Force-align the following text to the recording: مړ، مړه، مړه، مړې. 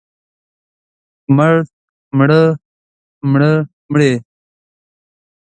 مړ، 1.35 1.53
مړه، 2.17 2.41
مړه، 3.31 3.51
مړې. 3.91 4.11